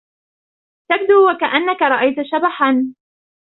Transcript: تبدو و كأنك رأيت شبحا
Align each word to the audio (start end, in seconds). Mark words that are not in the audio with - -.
تبدو 0.89 1.27
و 1.29 1.37
كأنك 1.37 1.81
رأيت 1.81 2.15
شبحا 2.31 2.93